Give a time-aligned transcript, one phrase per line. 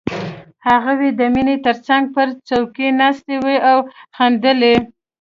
[0.67, 3.77] هغوی د مينې تر څنګ پر څوکۍ ناستې وې او
[4.17, 4.73] خندلې